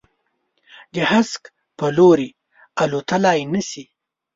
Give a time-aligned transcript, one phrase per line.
[0.93, 1.41] د هسک
[1.77, 2.29] په لوري،
[2.83, 3.83] الوتللای نه شي